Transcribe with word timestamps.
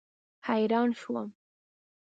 حیران 0.45 0.91
شوم. 0.93 1.33